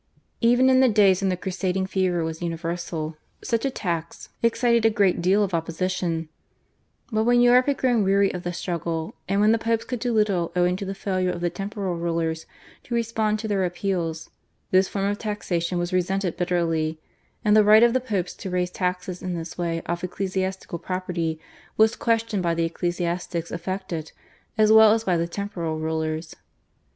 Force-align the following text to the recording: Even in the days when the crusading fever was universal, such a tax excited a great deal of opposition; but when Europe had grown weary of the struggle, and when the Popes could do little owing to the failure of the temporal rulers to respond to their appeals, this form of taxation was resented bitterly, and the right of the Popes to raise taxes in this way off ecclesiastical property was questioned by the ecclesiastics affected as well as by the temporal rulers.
Even 0.41 0.67
in 0.67 0.79
the 0.79 0.89
days 0.89 1.21
when 1.21 1.29
the 1.29 1.37
crusading 1.37 1.85
fever 1.85 2.23
was 2.23 2.41
universal, 2.41 3.17
such 3.43 3.65
a 3.65 3.69
tax 3.69 4.29
excited 4.41 4.83
a 4.83 4.89
great 4.89 5.21
deal 5.21 5.43
of 5.43 5.53
opposition; 5.53 6.27
but 7.11 7.23
when 7.23 7.39
Europe 7.39 7.67
had 7.67 7.77
grown 7.77 8.03
weary 8.03 8.33
of 8.33 8.41
the 8.41 8.51
struggle, 8.51 9.13
and 9.29 9.39
when 9.39 9.51
the 9.51 9.59
Popes 9.59 9.85
could 9.85 9.99
do 9.99 10.11
little 10.11 10.51
owing 10.55 10.75
to 10.75 10.85
the 10.85 10.95
failure 10.95 11.29
of 11.29 11.39
the 11.39 11.51
temporal 11.51 11.97
rulers 11.97 12.47
to 12.83 12.95
respond 12.95 13.37
to 13.37 13.47
their 13.47 13.63
appeals, 13.63 14.31
this 14.71 14.87
form 14.87 15.05
of 15.05 15.19
taxation 15.19 15.77
was 15.77 15.93
resented 15.93 16.35
bitterly, 16.35 16.99
and 17.45 17.55
the 17.55 17.63
right 17.63 17.83
of 17.83 17.93
the 17.93 17.99
Popes 18.01 18.33
to 18.33 18.49
raise 18.49 18.71
taxes 18.71 19.21
in 19.21 19.35
this 19.35 19.55
way 19.55 19.83
off 19.85 20.03
ecclesiastical 20.03 20.79
property 20.79 21.39
was 21.77 21.95
questioned 21.95 22.41
by 22.41 22.55
the 22.55 22.65
ecclesiastics 22.65 23.51
affected 23.51 24.13
as 24.57 24.71
well 24.71 24.93
as 24.93 25.03
by 25.03 25.15
the 25.15 25.27
temporal 25.27 25.77
rulers. 25.77 26.35